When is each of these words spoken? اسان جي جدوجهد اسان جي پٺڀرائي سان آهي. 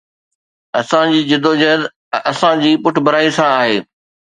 اسان 0.79 1.11
جي 1.13 1.21
جدوجهد 1.33 1.81
اسان 2.31 2.53
جي 2.67 2.71
پٺڀرائي 2.83 3.29
سان 3.41 3.51
آهي. 3.63 3.77